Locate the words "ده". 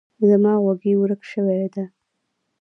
1.73-1.83